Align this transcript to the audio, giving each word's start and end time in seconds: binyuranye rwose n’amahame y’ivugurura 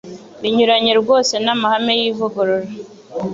binyuranye 0.41 0.91
rwose 1.01 1.33
n’amahame 1.45 1.93
y’ivugurura 2.01 2.67